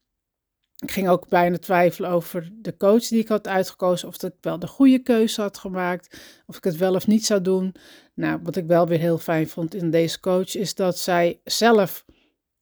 Ik 0.77 0.91
ging 0.91 1.09
ook 1.09 1.29
bijna 1.29 1.59
twijfelen 1.59 2.11
over 2.11 2.51
de 2.53 2.77
coach 2.77 3.09
die 3.09 3.21
ik 3.21 3.29
had 3.29 3.49
uitgekozen, 3.49 4.09
of 4.09 4.23
ik 4.23 4.33
wel 4.41 4.59
de 4.59 4.67
goede 4.67 4.99
keuze 4.99 5.41
had 5.41 5.59
gemaakt, 5.59 6.21
of 6.47 6.57
ik 6.57 6.65
het 6.65 6.77
wel 6.77 6.95
of 6.95 7.07
niet 7.07 7.27
zou 7.27 7.41
doen. 7.41 7.75
Nou, 8.15 8.41
wat 8.43 8.57
ik 8.57 8.67
wel 8.67 8.87
weer 8.87 8.99
heel 8.99 9.19
fijn 9.19 9.49
vond 9.49 9.75
in 9.75 9.91
deze 9.91 10.21
coach, 10.21 10.55
is 10.55 10.75
dat 10.75 10.99
zij 10.99 11.41
zelf 11.45 12.05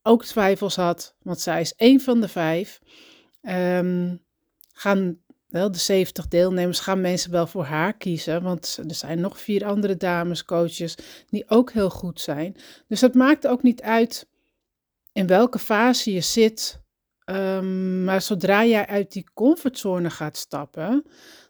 ook 0.03 0.25
twijfels 0.25 0.77
had, 0.77 1.17
want 1.23 1.41
zij 1.41 1.61
is 1.61 1.75
één 1.75 2.01
van 2.01 2.21
de 2.21 2.29
vijf. 2.29 2.81
Um, 3.49 4.23
gaan 4.73 5.19
wel 5.49 5.73
de 5.73 5.79
70 5.79 6.29
deelnemers, 6.29 6.81
gaan 6.81 7.01
mensen 7.01 7.31
wel 7.31 7.47
voor 7.47 7.65
haar 7.65 7.97
kiezen. 7.97 8.43
Want 8.43 8.79
er 8.89 8.95
zijn 8.95 9.21
nog 9.21 9.41
vier 9.41 9.65
andere 9.65 9.97
dames, 9.97 10.45
coaches, 10.45 10.97
die 11.31 11.45
ook 11.49 11.73
heel 11.73 11.91
goed 11.91 12.21
zijn. 12.21 12.57
Dus 12.89 13.01
dat 13.01 13.15
maakt 13.15 13.47
ook 13.47 13.63
niet 13.63 13.83
uit 13.83 14.29
in 15.13 15.27
welke 15.27 15.59
fase 15.59 16.13
je 16.13 16.21
zit. 16.21 16.81
Um, 17.25 18.05
maar 18.05 18.23
zodra 18.23 18.65
jij 18.65 18.87
uit 18.87 19.13
die 19.13 19.27
comfortzone 19.35 20.11
gaat 20.11 20.37
stappen, 20.37 21.05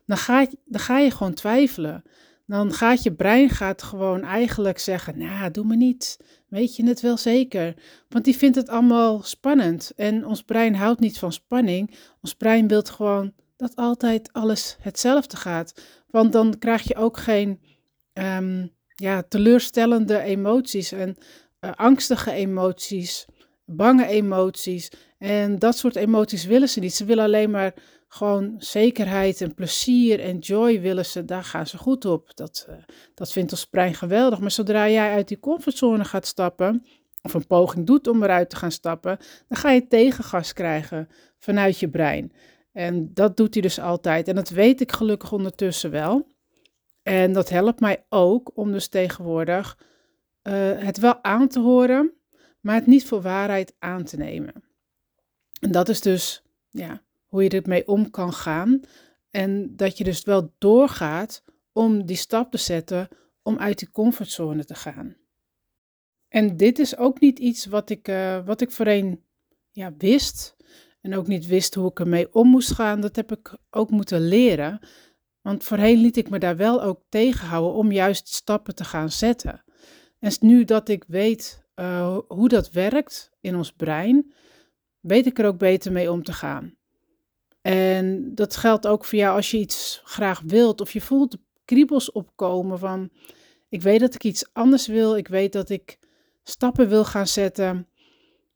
dan 0.06 0.16
ga, 0.16 0.40
je, 0.40 0.58
dan 0.64 0.81
ga 0.81 0.99
je 0.99 1.10
gewoon 1.10 1.34
twijfelen. 1.34 2.02
Dan 2.46 2.72
gaat 2.72 3.02
je 3.02 3.14
brein 3.14 3.48
gaat 3.48 3.82
gewoon 3.82 4.22
eigenlijk 4.22 4.78
zeggen, 4.78 5.19
nou, 5.19 5.50
doe 5.50 5.64
me 5.64 5.76
niet. 5.76 6.19
Weet 6.48 6.76
je 6.76 6.87
het 6.87 7.00
wel 7.00 7.16
zeker? 7.16 7.75
Want 8.08 8.25
die 8.25 8.37
vindt 8.37 8.56
het 8.56 8.69
allemaal 8.69 9.22
spannend. 9.22 9.93
En 9.96 10.26
ons 10.26 10.43
brein 10.43 10.75
houdt 10.75 11.00
niet 11.00 11.19
van 11.19 11.32
spanning. 11.32 11.96
Ons 12.20 12.34
brein 12.34 12.69
wil 12.69 12.82
gewoon 12.82 13.32
dat 13.56 13.76
altijd 13.76 14.32
alles 14.32 14.76
hetzelfde 14.81 15.37
gaat. 15.37 15.82
Want 16.10 16.32
dan 16.32 16.58
krijg 16.58 16.82
je 16.82 16.96
ook 16.96 17.16
geen 17.19 17.60
um, 18.12 18.72
ja, 18.94 19.22
teleurstellende 19.22 20.20
emoties 20.20 20.92
en 20.92 21.16
uh, 21.60 21.70
angstige 21.75 22.32
emoties, 22.32 23.26
bange 23.64 24.06
emoties. 24.06 24.90
En 25.19 25.58
dat 25.58 25.76
soort 25.76 25.96
emoties 25.96 26.44
willen 26.44 26.69
ze 26.69 26.81
niet. 26.81 26.94
Ze 26.94 27.04
willen 27.04 27.25
alleen 27.25 27.50
maar 27.50 27.75
gewoon 28.08 28.55
zekerheid 28.58 29.41
en 29.41 29.55
plezier 29.55 30.20
en 30.20 30.38
joy 30.38 30.81
willen 30.81 31.06
ze, 31.06 31.25
daar 31.25 31.44
gaan 31.44 31.67
ze 31.67 31.79
goed 31.79 32.05
op. 32.05 32.31
Dat, 32.35 32.67
uh, 32.70 32.76
dat 33.14 33.32
vindt 33.32 33.53
ons 33.53 33.67
brein 33.67 33.94
geweldig. 33.94 34.41
Maar 34.41 34.50
zodra 34.50 34.88
jij 34.88 35.12
uit 35.12 35.29
die 35.29 35.38
comfortzone 35.38 36.05
gaat 36.05 36.26
stappen, 36.26 36.87
of 37.23 37.35
een 37.35 37.47
poging 37.47 37.87
doet 37.87 38.06
om 38.08 38.23
eruit 38.23 38.50
te 38.50 38.56
gaan 38.56 38.73
stappen, 38.73 39.19
dan 39.49 39.58
ga 39.58 39.70
je 39.70 39.87
tegengas 39.87 40.53
krijgen 40.53 41.08
vanuit 41.38 41.79
je 41.79 41.88
brein. 41.88 42.32
En 42.73 43.14
dat 43.14 43.37
doet 43.37 43.53
hij 43.55 43.62
dus 43.62 43.81
altijd. 43.81 44.29
En 44.29 44.35
dat 44.35 44.49
weet 44.49 44.81
ik 44.81 44.93
gelukkig 44.93 45.32
ondertussen 45.32 45.91
wel. 45.91 46.35
En 47.02 47.33
dat 47.33 47.49
helpt 47.49 47.80
mij 47.80 48.04
ook 48.09 48.50
om 48.54 48.73
dus 48.73 48.88
tegenwoordig 48.88 49.78
uh, 50.42 50.52
het 50.78 50.99
wel 50.99 51.23
aan 51.25 51.49
te 51.49 51.61
horen, 51.61 52.12
maar 52.61 52.75
het 52.75 52.87
niet 52.87 53.07
voor 53.07 53.21
waarheid 53.21 53.75
aan 53.78 54.04
te 54.04 54.16
nemen. 54.16 54.64
En 55.61 55.73
dat 55.73 55.88
is 55.88 56.00
dus 56.00 56.42
ja, 56.71 57.02
hoe 57.37 57.45
je 57.45 57.62
ermee 57.62 57.88
om 57.88 58.11
kan 58.11 58.33
gaan. 58.33 58.81
En 59.31 59.76
dat 59.76 59.99
je 59.99 60.05
dus 60.05 60.23
wel 60.25 60.55
doorgaat 60.59 61.45
om 61.73 62.07
die 62.07 62.16
stap 62.16 62.50
te 62.50 62.59
zetten 62.59 63.09
om 63.43 63.59
uit 63.59 63.78
die 63.78 63.90
comfortzone 63.90 64.64
te 64.64 64.75
gaan. 64.75 65.16
En 66.28 66.57
dit 66.57 66.78
is 66.78 66.97
ook 66.97 67.21
niet 67.21 67.38
iets 67.38 67.66
wat 67.66 67.90
ik, 67.90 68.09
uh, 68.09 68.47
wat 68.47 68.61
ik 68.61 68.71
voorheen 68.71 69.25
ja, 69.73 69.95
wist 69.99 70.57
en 71.00 71.14
ook 71.14 71.26
niet 71.26 71.47
wist 71.47 71.75
hoe 71.75 71.90
ik 71.90 72.00
ermee 72.00 72.35
om 72.35 72.49
moest 72.49 72.73
gaan. 72.73 73.00
Dat 73.00 73.16
heb 73.16 73.33
ik 73.33 73.57
ook 73.71 73.90
moeten 73.90 74.28
leren. 74.28 74.81
Want 75.40 75.64
voorheen 75.64 76.00
liet 76.00 76.16
ik 76.16 76.31
me 76.31 76.38
daar 76.38 76.57
wel 76.57 76.83
ook 76.83 77.02
tegenhouden 77.09 77.75
om 77.75 77.93
juist 77.93 78.28
stappen 78.28 78.75
te 78.75 78.85
gaan 78.85 79.11
zetten. 79.11 79.64
En 80.19 80.33
nu 80.40 80.64
dat 80.64 80.88
ik 80.88 81.05
weet 81.07 81.64
uh, 81.75 82.19
hoe 82.28 82.49
dat 82.49 82.71
werkt 82.71 83.31
in 83.40 83.57
ons 83.57 83.73
brein, 83.73 84.33
weet 85.00 85.26
ik 85.26 85.38
er 85.38 85.47
ook 85.47 85.59
beter 85.59 85.93
mee 85.93 86.12
om 86.12 86.23
te 86.23 86.33
gaan. 86.33 86.76
En 87.66 88.35
dat 88.35 88.56
geldt 88.56 88.87
ook 88.87 89.04
voor 89.04 89.18
jou 89.18 89.37
als 89.37 89.50
je 89.50 89.58
iets 89.58 90.00
graag 90.04 90.40
wilt 90.40 90.80
of 90.80 90.92
je 90.92 91.00
voelt 91.00 91.37
kriebels 91.64 92.12
opkomen 92.12 92.78
van 92.78 93.11
ik 93.68 93.82
weet 93.82 94.00
dat 94.00 94.14
ik 94.14 94.25
iets 94.25 94.52
anders 94.52 94.87
wil, 94.87 95.16
ik 95.16 95.28
weet 95.28 95.52
dat 95.52 95.70
ik 95.70 95.99
stappen 96.42 96.88
wil 96.88 97.04
gaan 97.04 97.26
zetten, 97.26 97.88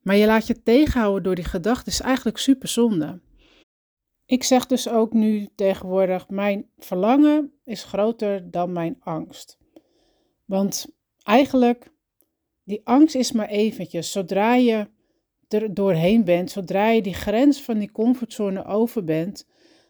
maar 0.00 0.16
je 0.16 0.26
laat 0.26 0.46
je 0.46 0.62
tegenhouden 0.62 1.22
door 1.22 1.34
die 1.34 1.44
gedachten 1.44 1.92
is 1.92 2.00
eigenlijk 2.00 2.38
super 2.38 2.68
zonde. 2.68 3.20
Ik 4.26 4.44
zeg 4.44 4.66
dus 4.66 4.88
ook 4.88 5.12
nu 5.12 5.48
tegenwoordig, 5.54 6.28
mijn 6.28 6.70
verlangen 6.78 7.52
is 7.64 7.84
groter 7.84 8.50
dan 8.50 8.72
mijn 8.72 8.96
angst. 9.00 9.58
Want 10.44 10.86
eigenlijk, 11.22 11.90
die 12.64 12.80
angst 12.84 13.14
is 13.14 13.32
maar 13.32 13.48
eventjes. 13.48 14.12
Zodra 14.12 14.54
je 14.54 14.88
er 15.54 15.74
doorheen 15.74 16.24
bent, 16.24 16.50
zodra 16.50 16.90
je 16.90 17.02
die 17.02 17.14
grens 17.14 17.62
van 17.62 17.78
die 17.78 17.92
comfortzone 17.92 18.64
over 18.64 19.04
bent, 19.04 19.46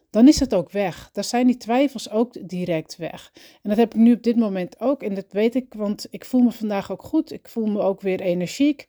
dan 0.09 0.27
is 0.27 0.39
het 0.39 0.53
ook 0.53 0.71
weg. 0.71 1.09
Dan 1.11 1.23
zijn 1.23 1.47
die 1.47 1.57
twijfels 1.57 2.09
ook 2.09 2.49
direct 2.49 2.95
weg. 2.95 3.31
En 3.35 3.69
dat 3.69 3.77
heb 3.77 3.93
ik 3.93 3.99
nu 3.99 4.13
op 4.13 4.23
dit 4.23 4.35
moment 4.35 4.79
ook. 4.79 5.03
En 5.03 5.13
dat 5.15 5.25
weet 5.29 5.55
ik, 5.55 5.73
want 5.73 6.07
ik 6.09 6.25
voel 6.25 6.41
me 6.41 6.51
vandaag 6.51 6.91
ook 6.91 7.03
goed. 7.03 7.31
Ik 7.31 7.47
voel 7.47 7.65
me 7.65 7.79
ook 7.79 8.01
weer 8.01 8.19
energiek. 8.19 8.87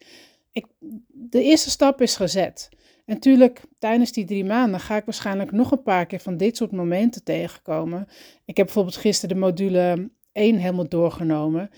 Ik, 0.52 0.66
de 1.08 1.42
eerste 1.42 1.70
stap 1.70 2.00
is 2.00 2.16
gezet. 2.16 2.68
En 3.04 3.14
natuurlijk, 3.14 3.60
tijdens 3.78 4.12
die 4.12 4.24
drie 4.24 4.44
maanden 4.44 4.80
ga 4.80 4.96
ik 4.96 5.04
waarschijnlijk 5.04 5.52
nog 5.52 5.70
een 5.70 5.82
paar 5.82 6.06
keer 6.06 6.20
van 6.20 6.36
dit 6.36 6.56
soort 6.56 6.72
momenten 6.72 7.24
tegenkomen. 7.24 8.06
Ik 8.44 8.56
heb 8.56 8.66
bijvoorbeeld 8.66 8.96
gisteren 8.96 9.34
de 9.34 9.42
module 9.42 10.10
1 10.32 10.56
helemaal 10.56 10.88
doorgenomen. 10.88 11.70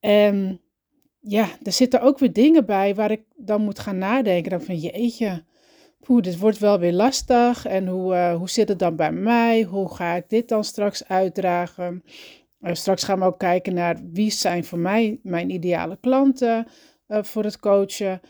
En 0.00 0.60
ja, 1.22 1.48
er 1.62 1.72
zitten 1.72 2.00
ook 2.00 2.18
weer 2.18 2.32
dingen 2.32 2.66
bij 2.66 2.94
waar 2.94 3.10
ik 3.10 3.22
dan 3.36 3.62
moet 3.62 3.78
gaan 3.78 3.98
nadenken. 3.98 4.50
Dan 4.50 4.62
van 4.62 4.76
jeetje, 4.76 5.44
poeh, 6.00 6.22
dit 6.22 6.38
wordt 6.38 6.58
wel 6.58 6.78
weer 6.78 6.92
lastig. 6.92 7.66
En 7.66 7.86
hoe, 7.86 8.14
uh, 8.14 8.36
hoe 8.36 8.50
zit 8.50 8.68
het 8.68 8.78
dan 8.78 8.96
bij 8.96 9.12
mij? 9.12 9.62
Hoe 9.62 9.94
ga 9.94 10.14
ik 10.14 10.28
dit 10.28 10.48
dan 10.48 10.64
straks 10.64 11.08
uitdragen? 11.08 12.02
Uh, 12.60 12.74
straks 12.74 13.04
gaan 13.04 13.18
we 13.18 13.24
ook 13.24 13.38
kijken 13.38 13.74
naar 13.74 14.00
wie 14.12 14.30
zijn 14.30 14.64
voor 14.64 14.78
mij 14.78 15.18
mijn 15.22 15.50
ideale 15.50 15.98
klanten 16.00 16.66
uh, 17.08 17.22
voor 17.22 17.44
het 17.44 17.58
coachen. 17.58 18.20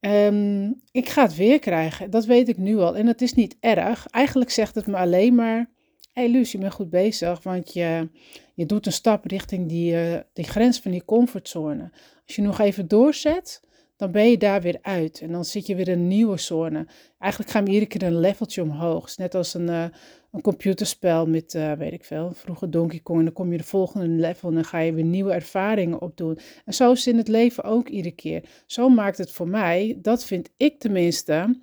Um, 0.00 0.80
ik 0.90 1.08
ga 1.08 1.22
het 1.22 1.36
weer 1.36 1.58
krijgen, 1.58 2.10
dat 2.10 2.24
weet 2.24 2.48
ik 2.48 2.56
nu 2.56 2.78
al. 2.78 2.96
En 2.96 3.06
het 3.06 3.22
is 3.22 3.34
niet 3.34 3.56
erg. 3.60 4.06
Eigenlijk 4.06 4.50
zegt 4.50 4.74
het 4.74 4.86
me 4.86 4.96
alleen 4.96 5.34
maar: 5.34 5.70
hey 6.12 6.30
Luus, 6.30 6.52
je 6.52 6.58
bent 6.58 6.72
goed 6.72 6.90
bezig, 6.90 7.42
want 7.42 7.72
je, 7.72 8.08
je 8.54 8.66
doet 8.66 8.86
een 8.86 8.92
stap 8.92 9.24
richting 9.24 9.68
die, 9.68 9.92
uh, 9.92 10.18
die 10.32 10.44
grens 10.44 10.80
van 10.80 10.90
die 10.90 11.04
comfortzone. 11.04 11.90
Als 12.26 12.36
je 12.36 12.42
nog 12.42 12.58
even 12.58 12.88
doorzet, 12.88 13.60
dan 13.96 14.10
ben 14.10 14.30
je 14.30 14.38
daar 14.38 14.60
weer 14.60 14.78
uit. 14.82 15.20
En 15.20 15.32
dan 15.32 15.44
zit 15.44 15.66
je 15.66 15.74
weer 15.74 15.88
een 15.88 16.08
nieuwe 16.08 16.38
zone. 16.38 16.86
Eigenlijk 17.18 17.52
gaan 17.52 17.64
we 17.64 17.70
iedere 17.70 17.86
keer 17.86 18.02
een 18.02 18.20
leveltje 18.20 18.62
omhoog. 18.62 19.06
Is 19.06 19.16
net 19.16 19.34
als 19.34 19.54
een, 19.54 19.68
uh, 19.68 19.84
een 20.30 20.40
computerspel 20.40 21.26
met, 21.26 21.54
uh, 21.54 21.72
weet 21.72 21.92
ik 21.92 22.04
veel, 22.04 22.32
vroeger 22.34 22.70
Donkey 22.70 23.00
Kong. 23.00 23.18
En 23.18 23.24
dan 23.24 23.34
kom 23.34 23.52
je 23.52 23.58
de 23.58 23.64
volgende 23.64 24.06
level 24.06 24.48
en 24.48 24.54
dan 24.54 24.64
ga 24.64 24.78
je 24.78 24.92
weer 24.92 25.04
nieuwe 25.04 25.32
ervaringen 25.32 26.00
opdoen. 26.00 26.38
En 26.64 26.74
zo 26.74 26.92
is 26.92 27.04
het 27.04 27.14
in 27.14 27.18
het 27.18 27.28
leven 27.28 27.64
ook 27.64 27.88
iedere 27.88 28.14
keer. 28.14 28.42
Zo 28.66 28.88
maakt 28.88 29.18
het 29.18 29.30
voor 29.30 29.48
mij, 29.48 29.98
dat 30.02 30.24
vind 30.24 30.50
ik 30.56 30.78
tenminste... 30.78 31.60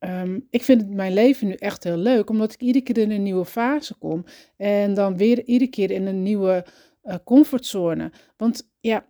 Um, 0.00 0.46
ik 0.50 0.62
vind 0.62 0.90
mijn 0.90 1.12
leven 1.12 1.46
nu 1.46 1.52
echt 1.52 1.84
heel 1.84 1.96
leuk, 1.96 2.30
omdat 2.30 2.52
ik 2.52 2.60
iedere 2.60 2.84
keer 2.84 2.98
in 2.98 3.10
een 3.10 3.22
nieuwe 3.22 3.44
fase 3.44 3.94
kom. 3.98 4.24
En 4.56 4.94
dan 4.94 5.16
weer 5.16 5.44
iedere 5.44 5.70
keer 5.70 5.90
in 5.90 6.06
een 6.06 6.22
nieuwe 6.22 6.64
uh, 7.04 7.14
comfortzone. 7.24 8.12
Want 8.36 8.70
ja, 8.80 9.06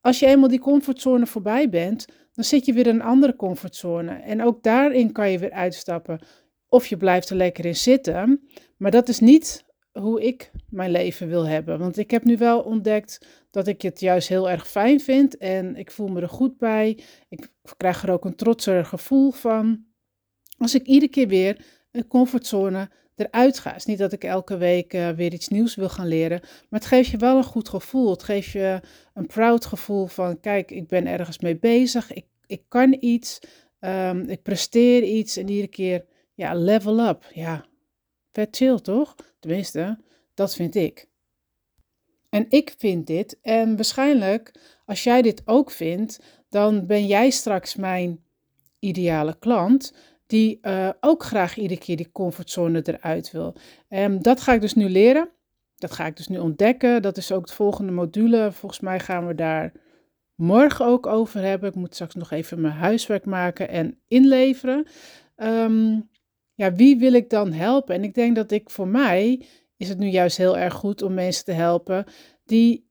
als 0.00 0.18
je 0.18 0.26
eenmaal 0.26 0.48
die 0.48 0.58
comfortzone 0.58 1.26
voorbij 1.26 1.68
bent, 1.68 2.06
dan 2.32 2.44
zit 2.44 2.64
je 2.66 2.72
weer 2.72 2.86
in 2.86 2.94
een 2.94 3.02
andere 3.02 3.36
comfortzone. 3.36 4.12
En 4.12 4.42
ook 4.42 4.62
daarin 4.62 5.12
kan 5.12 5.30
je 5.30 5.38
weer 5.38 5.52
uitstappen. 5.52 6.20
Of 6.68 6.86
je 6.86 6.96
blijft 6.96 7.30
er 7.30 7.36
lekker 7.36 7.64
in 7.64 7.76
zitten. 7.76 8.48
Maar 8.76 8.90
dat 8.90 9.08
is 9.08 9.20
niet 9.20 9.64
hoe 9.92 10.22
ik 10.22 10.50
mijn 10.68 10.90
leven 10.90 11.28
wil 11.28 11.46
hebben. 11.46 11.78
Want 11.78 11.98
ik 11.98 12.10
heb 12.10 12.24
nu 12.24 12.36
wel 12.36 12.60
ontdekt 12.60 13.26
dat 13.50 13.66
ik 13.66 13.82
het 13.82 14.00
juist 14.00 14.28
heel 14.28 14.50
erg 14.50 14.68
fijn 14.68 15.00
vind. 15.00 15.36
En 15.36 15.76
ik 15.76 15.90
voel 15.90 16.08
me 16.08 16.20
er 16.20 16.28
goed 16.28 16.58
bij. 16.58 16.98
Ik 17.28 17.48
krijg 17.76 18.02
er 18.02 18.12
ook 18.12 18.24
een 18.24 18.36
trotser 18.36 18.84
gevoel 18.84 19.30
van. 19.30 19.84
Als 20.58 20.74
ik 20.74 20.86
iedere 20.86 21.10
keer 21.12 21.28
weer 21.28 21.64
een 21.90 22.06
comfortzone 22.06 22.90
eruit 23.16 23.58
ga. 23.58 23.74
Is 23.74 23.84
niet 23.84 23.98
dat 23.98 24.12
ik 24.12 24.24
elke 24.24 24.56
week 24.56 24.94
uh, 24.94 25.08
weer 25.08 25.32
iets 25.32 25.48
nieuws 25.48 25.74
wil 25.74 25.88
gaan 25.88 26.06
leren, 26.06 26.40
maar 26.40 26.80
het 26.80 26.88
geeft 26.88 27.10
je 27.10 27.16
wel 27.16 27.36
een 27.36 27.44
goed 27.44 27.68
gevoel. 27.68 28.10
Het 28.10 28.22
geeft 28.22 28.50
je 28.50 28.80
een 29.14 29.26
proud 29.26 29.64
gevoel 29.64 30.06
van, 30.06 30.40
kijk, 30.40 30.70
ik 30.70 30.88
ben 30.88 31.06
ergens 31.06 31.38
mee 31.38 31.58
bezig, 31.58 32.12
ik, 32.12 32.26
ik 32.46 32.62
kan 32.68 32.96
iets, 33.00 33.38
um, 33.80 34.28
ik 34.28 34.42
presteer 34.42 35.02
iets 35.02 35.36
en 35.36 35.48
iedere 35.48 35.68
keer, 35.68 36.04
ja, 36.34 36.54
level 36.54 37.08
up. 37.08 37.24
Ja, 37.32 37.64
vet 38.32 38.56
chill 38.56 38.78
toch? 38.78 39.14
Tenminste, 39.40 39.98
dat 40.34 40.54
vind 40.54 40.74
ik. 40.74 41.08
En 42.28 42.46
ik 42.48 42.74
vind 42.78 43.06
dit, 43.06 43.38
en 43.42 43.76
waarschijnlijk 43.76 44.52
als 44.84 45.04
jij 45.04 45.22
dit 45.22 45.42
ook 45.44 45.70
vindt, 45.70 46.20
dan 46.48 46.86
ben 46.86 47.06
jij 47.06 47.30
straks 47.30 47.74
mijn 47.76 48.24
ideale 48.78 49.36
klant 49.38 49.92
die 50.26 50.58
uh, 50.62 50.90
ook 51.00 51.22
graag 51.22 51.56
iedere 51.56 51.80
keer 51.80 51.96
die 51.96 52.12
comfortzone 52.12 52.82
eruit 52.82 53.30
wil. 53.30 53.54
Um, 53.88 54.22
dat 54.22 54.40
ga 54.40 54.52
ik 54.52 54.60
dus 54.60 54.74
nu 54.74 54.88
leren. 54.88 55.28
Dat 55.76 55.92
ga 55.92 56.06
ik 56.06 56.16
dus 56.16 56.28
nu 56.28 56.38
ontdekken. 56.38 57.02
Dat 57.02 57.16
is 57.16 57.32
ook 57.32 57.46
de 57.46 57.52
volgende 57.52 57.92
module. 57.92 58.52
Volgens 58.52 58.80
mij 58.80 59.00
gaan 59.00 59.26
we 59.26 59.34
daar 59.34 59.72
morgen 60.34 60.86
ook 60.86 61.06
over 61.06 61.40
hebben. 61.42 61.68
Ik 61.68 61.74
moet 61.74 61.94
straks 61.94 62.14
nog 62.14 62.30
even 62.30 62.60
mijn 62.60 62.74
huiswerk 62.74 63.24
maken 63.24 63.68
en 63.68 63.98
inleveren. 64.08 64.86
Um, 65.36 66.08
ja, 66.54 66.72
wie 66.72 66.98
wil 66.98 67.12
ik 67.12 67.30
dan 67.30 67.52
helpen? 67.52 67.94
En 67.94 68.04
ik 68.04 68.14
denk 68.14 68.36
dat 68.36 68.50
ik 68.50 68.70
voor 68.70 68.88
mij 68.88 69.46
is 69.76 69.88
het 69.88 69.98
nu 69.98 70.06
juist 70.06 70.36
heel 70.36 70.58
erg 70.58 70.74
goed 70.74 71.02
om 71.02 71.14
mensen 71.14 71.44
te 71.44 71.52
helpen 71.52 72.04
die, 72.44 72.90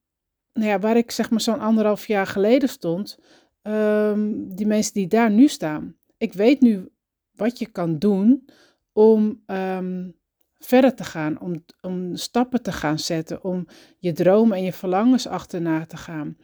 nou 0.54 0.68
ja, 0.68 0.80
waar 0.80 0.98
ik 0.98 1.12
zeg 1.12 1.30
maar 1.30 1.42
zo'n 1.42 1.60
anderhalf 1.60 2.08
jaar 2.08 2.28
geleden 2.28 2.70
stond, 2.70 3.20
um, 3.62 4.56
die 4.56 4.68
mensen 4.68 4.94
die 4.94 5.08
daar 5.08 5.32
nu 5.32 5.48
staan. 5.48 5.96
Ik 6.18 6.34
weet 6.34 6.62
nu 6.62 6.90
wat 7.36 7.60
je 7.60 7.66
kan 7.66 8.00
doen 8.00 8.50
om 8.94 9.44
um, 9.48 10.16
verder 10.60 10.96
te 10.96 11.04
gaan, 11.04 11.40
om, 11.40 11.66
om 11.82 12.16
stappen 12.16 12.62
te 12.62 12.72
gaan 12.72 13.00
zetten, 13.00 13.44
om 13.44 13.68
je 14.00 14.14
dromen 14.14 14.58
en 14.58 14.64
je 14.64 14.74
verlangens 14.74 15.28
achterna 15.28 15.86
te 15.86 15.98
gaan. 15.98 16.38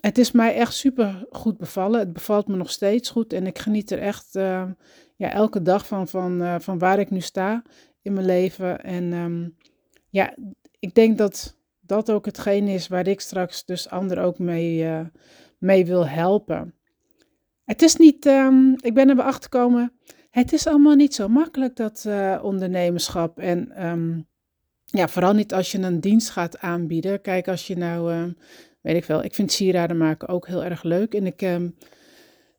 Het 0.00 0.18
is 0.18 0.32
mij 0.32 0.54
echt 0.54 0.74
super 0.74 1.26
goed 1.30 1.58
bevallen. 1.58 1.98
Het 1.98 2.12
bevalt 2.12 2.48
me 2.48 2.56
nog 2.56 2.70
steeds 2.70 3.10
goed 3.10 3.32
en 3.32 3.46
ik 3.46 3.58
geniet 3.58 3.90
er 3.90 3.98
echt 3.98 4.36
uh, 4.36 4.70
ja, 5.16 5.30
elke 5.30 5.62
dag 5.62 5.86
van, 5.86 6.08
van, 6.08 6.42
uh, 6.42 6.58
van 6.58 6.78
waar 6.78 6.98
ik 6.98 7.10
nu 7.10 7.20
sta 7.20 7.62
in 8.02 8.12
mijn 8.12 8.26
leven. 8.26 8.84
En 8.84 9.12
um, 9.12 9.56
ja, 10.08 10.34
ik 10.78 10.94
denk 10.94 11.18
dat 11.18 11.56
dat 11.80 12.10
ook 12.10 12.24
hetgeen 12.24 12.68
is 12.68 12.88
waar 12.88 13.06
ik 13.06 13.20
straks 13.20 13.64
dus 13.64 13.90
anderen 13.90 14.24
ook 14.24 14.38
mee, 14.38 14.82
uh, 14.84 15.00
mee 15.58 15.86
wil 15.86 16.06
helpen. 16.08 16.74
Het 17.64 17.82
is 17.82 17.96
niet, 17.96 18.26
um, 18.26 18.74
ik 18.80 18.94
ben 18.94 19.08
er 19.08 19.22
achter 19.22 19.42
gekomen, 19.42 19.92
het 20.30 20.52
is 20.52 20.66
allemaal 20.66 20.94
niet 20.94 21.14
zo 21.14 21.28
makkelijk 21.28 21.76
dat 21.76 22.04
uh, 22.06 22.40
ondernemerschap. 22.42 23.38
En 23.38 23.86
um, 23.86 24.26
ja, 24.84 25.08
vooral 25.08 25.32
niet 25.32 25.54
als 25.54 25.72
je 25.72 25.78
een 25.78 26.00
dienst 26.00 26.30
gaat 26.30 26.58
aanbieden. 26.58 27.20
Kijk, 27.20 27.48
als 27.48 27.66
je 27.66 27.76
nou, 27.76 28.14
uh, 28.14 28.24
weet 28.80 28.96
ik 28.96 29.04
wel, 29.04 29.24
ik 29.24 29.34
vind 29.34 29.52
sieraden 29.52 29.96
maken 29.96 30.28
ook 30.28 30.46
heel 30.46 30.64
erg 30.64 30.82
leuk. 30.82 31.14
En 31.14 31.26
ik, 31.26 31.42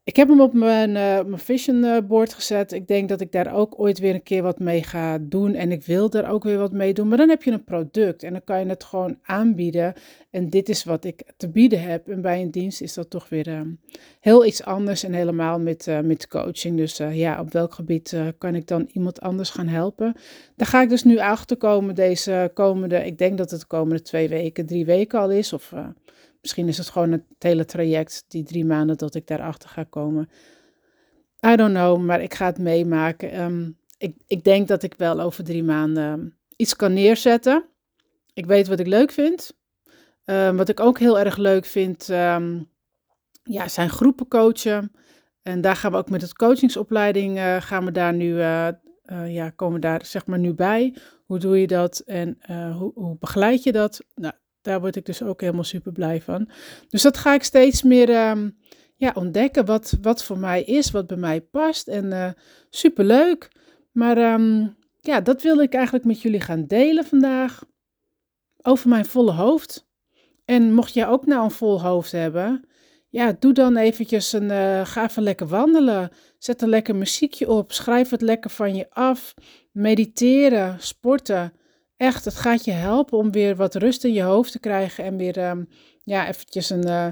ik 0.06 0.16
heb 0.16 0.28
hem 0.28 0.42
op 0.42 0.54
mijn, 0.54 0.90
uh, 0.90 0.96
mijn 0.96 1.38
vision 1.38 1.84
eh, 1.84 1.98
board 2.08 2.34
gezet. 2.34 2.72
Ik 2.72 2.88
denk 2.88 3.10
dat 3.10 3.22
ik 3.22 3.32
daar 3.32 3.54
ook 3.54 3.80
ooit 3.80 4.00
weer 4.00 4.14
een 4.14 4.24
keer 4.24 4.44
wat 4.44 4.60
mee 4.60 4.84
ga 4.84 5.18
doen. 5.22 5.54
En 5.54 5.72
ik 5.72 5.86
wil 5.86 6.10
daar 6.10 6.32
ook 6.32 6.44
weer 6.44 6.58
wat 6.58 6.72
mee 6.72 6.94
doen. 6.94 7.08
Maar 7.08 7.18
dan 7.18 7.30
heb 7.30 7.44
je 7.44 7.52
een 7.52 7.64
product 7.64 8.24
en 8.24 8.32
dan 8.32 8.44
kan 8.44 8.60
je 8.60 8.66
het 8.66 8.84
gewoon 8.84 9.18
aanbieden. 9.22 9.94
En 10.30 10.50
dit 10.50 10.70
is 10.70 10.84
wat 10.84 11.06
ik 11.06 11.24
te 11.38 11.50
bieden 11.50 11.82
heb. 11.82 12.08
En 12.08 12.22
bij 12.22 12.42
een 12.42 12.52
dienst 12.52 12.82
is 12.82 12.94
dat 12.94 13.10
toch 13.10 13.30
weer 13.30 13.48
uh, 13.48 13.62
heel 14.20 14.46
iets 14.46 14.64
anders. 14.64 15.04
En 15.04 15.14
helemaal 15.14 15.60
met, 15.60 15.88
uh, 15.88 16.00
met 16.00 16.28
coaching. 16.28 16.78
Dus 16.78 16.98
ja, 16.98 17.40
op 17.40 17.52
welk 17.52 17.74
gebied 17.74 18.16
kan 18.38 18.56
ik 18.56 18.68
dan 18.68 18.90
iemand 18.94 19.22
anders 19.22 19.50
gaan 19.50 19.68
helpen? 19.68 20.16
Daar 20.56 20.68
ga 20.68 20.82
ik 20.82 20.90
dus 20.90 21.04
nu 21.04 21.20
achter 21.20 21.58
komen 21.58 21.96
deze 21.96 22.52
komende, 22.54 23.06
ik 23.06 23.18
denk 23.18 23.38
dat 23.38 23.52
het 23.52 23.60
de 23.60 23.68
komende 23.68 24.02
twee 24.02 24.30
weken, 24.30 24.66
drie 24.66 24.86
weken 24.86 25.20
al 25.20 25.32
is. 25.32 25.54
Of 25.54 25.74
Misschien 26.46 26.68
is 26.68 26.78
het 26.78 26.90
gewoon 26.90 27.12
het 27.12 27.24
hele 27.40 27.66
traject, 27.66 28.26
die 28.28 28.44
drie 28.44 28.66
maanden 28.66 28.98
dat 28.98 29.16
ik 29.16 29.28
daarachter 29.28 29.70
ga 29.70 29.84
komen. 29.84 30.30
I 31.48 31.56
don't 31.56 31.74
know, 31.74 32.02
maar 32.02 32.22
ik 32.22 32.34
ga 32.34 32.46
het 32.46 32.58
meemaken. 32.58 33.42
Um, 33.42 33.78
ik, 33.98 34.16
ik 34.28 34.44
denk 34.44 34.68
dat 34.68 34.84
ik 34.84 34.94
wel 34.98 35.20
over 35.20 35.44
drie 35.44 35.64
maanden 35.64 36.38
iets 36.56 36.76
kan 36.76 36.94
neerzetten. 36.94 37.66
Ik 38.34 38.46
weet 38.46 38.68
wat 38.68 38.80
ik 38.80 38.88
leuk 38.88 39.12
vind. 39.12 39.54
Um, 40.26 40.58
wat 40.58 40.70
ik 40.70 40.80
ook 40.80 41.00
heel 41.00 41.20
erg 41.20 41.38
leuk 41.38 41.66
vind, 41.66 42.06
ja, 43.44 43.68
zijn 43.68 43.90
groepen 43.90 44.28
coachen. 44.28 44.92
En 45.42 45.62
daar 45.62 45.76
gaan 45.76 45.92
we 45.92 45.98
ook 45.98 46.10
met 46.10 46.22
het 46.22 46.34
coachingsopleiding, 46.34 47.38
uh, 47.38 47.62
gaan 47.62 47.86
we 47.86 47.92
daar 47.92 48.14
nu, 48.14 48.34
uh, 48.34 48.68
ja, 49.28 49.50
komen 49.50 49.82
daar 49.82 50.06
zeg 50.06 50.26
maar 50.26 50.40
nu 50.40 50.54
bij. 50.54 50.96
Hoe 51.26 51.40
doe 51.40 51.60
je 51.60 51.68
dat 51.68 52.00
en 52.00 52.38
hoe, 52.78 52.92
hoe 52.96 53.18
begeleid 53.20 53.64
je 53.64 53.72
dat? 53.72 54.02
Nou, 54.16 54.34
daar 54.66 54.80
word 54.80 54.96
ik 54.96 55.06
dus 55.06 55.24
ook 55.24 55.42
helemaal 55.42 55.64
super 55.64 55.92
blij 55.92 56.22
van. 56.22 56.50
Dus 56.90 57.02
dat 57.02 57.18
ga 57.18 57.34
ik 57.34 57.44
steeds 57.44 57.84
meer 57.84 58.30
um, 58.30 58.58
ja, 58.96 59.12
ontdekken. 59.16 59.66
Wat, 59.66 59.98
wat 60.02 60.24
voor 60.24 60.38
mij 60.38 60.64
is, 60.64 60.92
wat 60.92 61.08
bij 61.08 61.18
mij 61.18 61.42
past. 61.42 61.88
En 61.88 62.06
uh, 62.06 62.30
super 62.70 63.06
leuk. 63.06 63.52
Maar 63.92 64.34
um, 64.34 64.76
ja, 65.02 65.22
dat 65.22 65.42
wil 65.42 65.60
ik 65.60 65.74
eigenlijk 65.74 66.06
met 66.06 66.22
jullie 66.22 66.42
gaan 66.42 66.66
delen 66.66 67.06
vandaag. 67.06 67.64
Over 68.62 68.90
mijn 68.90 69.06
volle 69.06 69.32
hoofd. 69.32 69.88
En 70.46 70.74
mocht 70.74 70.94
jij 70.94 71.08
ook 71.08 71.26
nou 71.26 71.44
een 71.44 71.52
vol 71.52 71.82
hoofd 71.82 72.12
hebben, 72.12 72.68
ja, 73.16 73.36
doe 73.40 73.54
dan 73.54 73.78
eventjes 73.78 74.34
een, 74.34 74.50
uh, 74.50 74.86
ga 74.86 75.04
even 75.04 75.24
lekker 75.24 75.48
wandelen. 75.48 76.10
Zet 76.38 76.62
een 76.62 76.70
lekker 76.70 76.96
muziekje 76.96 77.50
op. 77.50 77.72
Schrijf 77.72 78.10
het 78.10 78.22
lekker 78.22 78.50
van 78.50 78.76
je 78.76 78.90
af. 78.90 79.34
Mediteren, 79.72 80.76
sporten. 80.80 81.54
Echt, 81.98 82.26
het 82.26 82.36
gaat 82.36 82.66
je 82.66 82.72
helpen 82.72 83.18
om 83.18 83.32
weer 83.32 83.56
wat 83.56 83.76
rust 83.76 84.04
in 84.04 84.14
je 84.14 84.22
hoofd 84.22 84.52
te 84.52 84.60
krijgen 84.60 85.04
en 85.04 85.18
weer 85.18 85.50
um, 85.50 85.68
ja, 86.04 86.28
eventjes 86.28 86.70
een, 86.70 86.88
uh, 86.88 87.08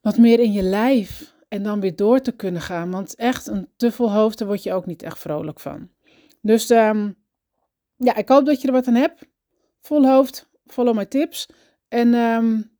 wat 0.00 0.18
meer 0.18 0.40
in 0.40 0.52
je 0.52 0.62
lijf 0.62 1.34
en 1.48 1.62
dan 1.62 1.80
weer 1.80 1.96
door 1.96 2.20
te 2.20 2.32
kunnen 2.32 2.62
gaan. 2.62 2.90
Want 2.90 3.14
echt 3.14 3.46
een 3.46 3.68
te 3.76 3.92
vol 3.92 4.12
hoofd, 4.12 4.38
daar 4.38 4.48
word 4.48 4.62
je 4.62 4.72
ook 4.72 4.86
niet 4.86 5.02
echt 5.02 5.18
vrolijk 5.18 5.60
van. 5.60 5.90
Dus 6.42 6.70
um, 6.70 7.16
ja, 7.96 8.16
ik 8.16 8.28
hoop 8.28 8.46
dat 8.46 8.60
je 8.60 8.66
er 8.66 8.72
wat 8.72 8.86
aan 8.86 8.94
hebt. 8.94 9.26
Vol 9.80 10.06
hoofd, 10.06 10.48
follow 10.66 10.96
my 10.96 11.06
tips. 11.06 11.48
En 11.88 12.14
um, 12.14 12.78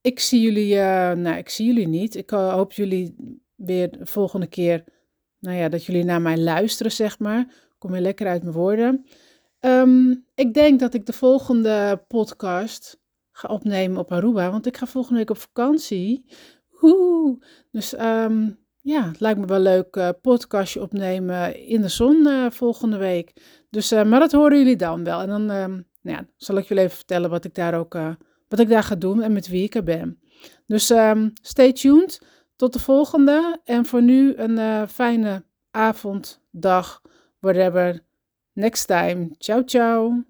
ik 0.00 0.20
zie 0.20 0.40
jullie, 0.40 0.74
uh, 0.74 1.12
nou 1.12 1.36
ik 1.36 1.48
zie 1.48 1.66
jullie 1.66 1.88
niet. 1.88 2.14
Ik 2.14 2.32
uh, 2.32 2.52
hoop 2.52 2.72
jullie 2.72 3.14
weer 3.54 3.90
de 3.98 4.06
volgende 4.06 4.46
keer 4.46 4.84
nou 5.40 5.56
ja, 5.56 5.68
dat 5.68 5.84
jullie 5.84 6.04
naar 6.04 6.22
mij 6.22 6.38
luisteren, 6.38 6.92
zeg 6.92 7.18
maar. 7.18 7.54
Kom 7.78 7.94
je 7.94 8.00
lekker 8.00 8.26
uit 8.26 8.42
mijn 8.42 8.54
woorden. 8.54 9.06
Ehm, 9.60 10.14
ik 10.34 10.54
denk 10.54 10.80
dat 10.80 10.94
ik 10.94 11.06
de 11.06 11.12
volgende 11.12 12.04
podcast 12.08 13.00
ga 13.32 13.48
opnemen 13.48 13.98
op 13.98 14.12
Aruba, 14.12 14.50
want 14.50 14.66
ik 14.66 14.76
ga 14.76 14.86
volgende 14.86 15.18
week 15.18 15.30
op 15.30 15.38
vakantie. 15.38 16.24
Dus 17.70 17.98
um, 18.00 18.58
ja, 18.80 19.08
het 19.08 19.20
lijkt 19.20 19.40
me 19.40 19.46
wel 19.46 19.58
leuk 19.58 19.96
uh, 19.96 20.08
podcastje 20.22 20.82
opnemen 20.82 21.66
in 21.66 21.80
de 21.80 21.88
zon 21.88 22.26
uh, 22.26 22.50
volgende 22.50 22.96
week. 22.96 23.32
Dus, 23.70 23.92
uh, 23.92 24.04
maar 24.04 24.20
dat 24.20 24.32
horen 24.32 24.58
jullie 24.58 24.76
dan 24.76 25.04
wel. 25.04 25.20
En 25.20 25.28
dan 25.28 25.46
nou 25.46 25.84
ja, 26.02 26.26
zal 26.36 26.56
ik 26.56 26.64
jullie 26.64 26.84
even 26.84 26.96
vertellen 26.96 27.30
wat 27.30 27.44
ik 27.44 27.54
daar 27.54 27.74
ook 27.78 27.98
wat 28.48 28.58
ik 28.58 28.68
daar 28.68 28.82
ga 28.82 28.94
doen 28.94 29.22
en 29.22 29.32
met 29.32 29.48
wie 29.48 29.62
ik 29.62 29.74
er 29.74 29.82
ben. 29.82 30.20
Dus 30.66 30.92
stay 31.42 31.72
tuned. 31.72 32.20
Tot 32.56 32.72
de 32.72 32.78
volgende. 32.78 33.60
En 33.64 33.86
voor 33.86 34.02
nu 34.02 34.34
een 34.36 34.88
fijne 34.88 35.44
avond, 35.70 36.40
dag, 36.50 37.02
whatever. 37.40 38.06
Next 38.58 38.86
time. 38.88 39.36
Ciao, 39.40 39.62
ciao. 39.62 40.27